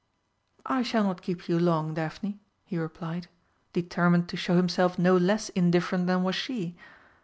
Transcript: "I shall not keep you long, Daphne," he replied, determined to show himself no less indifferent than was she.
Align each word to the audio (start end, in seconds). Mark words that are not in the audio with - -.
"I 0.65 0.81
shall 0.81 1.03
not 1.03 1.21
keep 1.21 1.47
you 1.47 1.59
long, 1.59 1.93
Daphne," 1.93 2.39
he 2.65 2.79
replied, 2.79 3.27
determined 3.71 4.29
to 4.29 4.35
show 4.35 4.55
himself 4.57 4.97
no 4.97 5.15
less 5.15 5.49
indifferent 5.49 6.07
than 6.07 6.23
was 6.23 6.33
she. 6.33 6.75